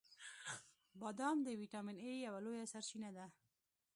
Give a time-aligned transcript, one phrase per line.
[0.99, 3.25] •بادام د ویټامین ای یوه لویه سرچینه ده.